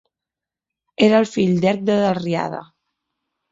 Era 1.09 1.19
el 1.25 1.29
fill 1.33 1.53
d'Erc 1.67 1.85
de 1.91 1.99
Dalriada. 2.01 2.65